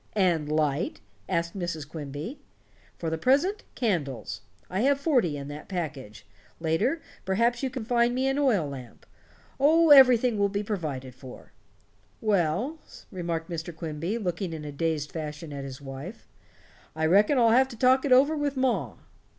[0.15, 0.99] "And light?"
[1.29, 1.87] asked Mrs.
[1.87, 2.39] Quimby.
[2.97, 4.41] "For the present, candles.
[4.67, 6.25] I have forty in that package.
[6.59, 9.05] Later, perhaps you can find me an oil lamp.
[9.59, 11.51] Oh, everything will be provided for."
[12.19, 12.79] "Well,"
[13.11, 13.75] remarked Mr.
[13.75, 16.27] Quimby, looking in a dazed fashion at his wife,
[16.95, 18.95] "I reckon I'll have to talk it over with ma."